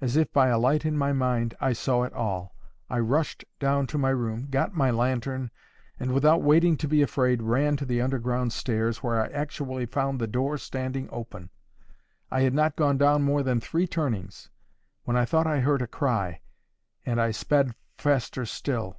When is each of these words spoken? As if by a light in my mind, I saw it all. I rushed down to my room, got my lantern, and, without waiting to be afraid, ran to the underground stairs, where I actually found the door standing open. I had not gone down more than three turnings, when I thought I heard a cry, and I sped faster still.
As 0.00 0.16
if 0.16 0.32
by 0.32 0.46
a 0.48 0.56
light 0.56 0.86
in 0.86 0.96
my 0.96 1.12
mind, 1.12 1.54
I 1.60 1.74
saw 1.74 2.04
it 2.04 2.14
all. 2.14 2.54
I 2.88 2.98
rushed 2.98 3.44
down 3.58 3.86
to 3.88 3.98
my 3.98 4.08
room, 4.08 4.46
got 4.50 4.72
my 4.74 4.90
lantern, 4.90 5.50
and, 5.98 6.14
without 6.14 6.40
waiting 6.40 6.78
to 6.78 6.88
be 6.88 7.02
afraid, 7.02 7.42
ran 7.42 7.76
to 7.76 7.84
the 7.84 8.00
underground 8.00 8.54
stairs, 8.54 9.02
where 9.02 9.20
I 9.20 9.26
actually 9.28 9.84
found 9.84 10.18
the 10.18 10.26
door 10.26 10.56
standing 10.56 11.10
open. 11.12 11.50
I 12.30 12.40
had 12.40 12.54
not 12.54 12.74
gone 12.74 12.96
down 12.96 13.22
more 13.22 13.42
than 13.42 13.60
three 13.60 13.86
turnings, 13.86 14.48
when 15.04 15.18
I 15.18 15.26
thought 15.26 15.46
I 15.46 15.60
heard 15.60 15.82
a 15.82 15.86
cry, 15.86 16.40
and 17.04 17.20
I 17.20 17.30
sped 17.30 17.74
faster 17.98 18.46
still. 18.46 18.96